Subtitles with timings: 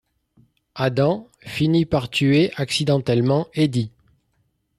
[0.73, 3.91] Adam finit par tuer accidentellement Eddie.